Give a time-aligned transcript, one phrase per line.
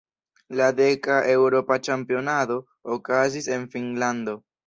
[0.59, 2.57] La deka eŭropa ĉampionado
[2.97, 4.37] okazis en Finnlando.